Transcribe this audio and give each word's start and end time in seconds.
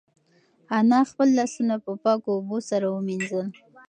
انا 0.77 0.99
خپل 1.09 1.27
لاسونه 1.37 1.75
په 1.85 1.91
پاکو 2.03 2.29
اوبو 2.37 2.57
سره 2.69 2.87
ومینځل. 2.89 3.47